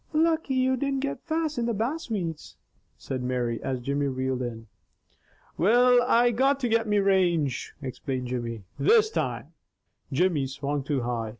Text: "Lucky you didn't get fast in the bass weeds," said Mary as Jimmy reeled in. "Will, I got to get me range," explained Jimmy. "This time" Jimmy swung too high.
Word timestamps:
"Lucky 0.13 0.55
you 0.55 0.77
didn't 0.77 1.01
get 1.01 1.27
fast 1.27 1.59
in 1.59 1.67
the 1.67 1.75
bass 1.75 2.09
weeds," 2.09 2.57
said 2.97 3.21
Mary 3.21 3.61
as 3.61 3.79
Jimmy 3.81 4.07
reeled 4.07 4.41
in. 4.41 4.65
"Will, 5.59 6.01
I 6.01 6.31
got 6.31 6.59
to 6.61 6.67
get 6.67 6.87
me 6.87 6.97
range," 6.97 7.75
explained 7.83 8.27
Jimmy. 8.29 8.63
"This 8.79 9.11
time" 9.11 9.53
Jimmy 10.11 10.47
swung 10.47 10.81
too 10.83 11.01
high. 11.03 11.29